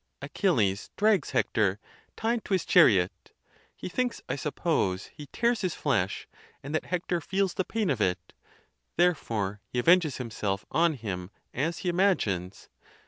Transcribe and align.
Achilles 0.19 0.89
drags 0.97 1.29
Hector, 1.29 1.79
tied 2.17 2.43
to 2.45 2.53
his 2.53 2.65
chariot; 2.65 3.33
he 3.75 3.87
thinks, 3.87 4.19
I 4.27 4.35
suppose, 4.35 5.11
he 5.15 5.27
tears 5.31 5.61
his 5.61 5.75
flesh, 5.75 6.27
and 6.63 6.73
that 6.73 6.85
Hector 6.85 7.21
feels 7.21 7.53
the 7.53 7.63
pain 7.65 7.91
of 7.91 8.01
it; 8.01 8.33
therefore, 8.97 9.61
he 9.67 9.77
avenges 9.77 10.17
himself 10.17 10.65
on 10.71 10.93
him, 10.93 11.29
as 11.53 11.77
he 11.85 11.89
imagines. 11.89 12.67